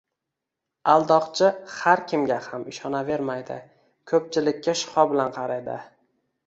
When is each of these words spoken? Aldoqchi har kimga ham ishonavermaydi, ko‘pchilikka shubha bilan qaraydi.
Aldoqchi 0.93 1.49
har 1.75 2.03
kimga 2.13 2.39
ham 2.47 2.65
ishonavermaydi, 2.73 3.59
ko‘pchilikka 4.13 4.77
shubha 4.83 5.11
bilan 5.15 5.35
qaraydi. 5.39 5.83